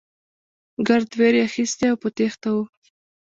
ګرد 0.87 1.09
وېرې 1.19 1.41
اخيستي 1.47 1.85
او 1.91 1.95
په 2.01 2.09
تېښته 2.17 2.49
وو. 2.53 2.63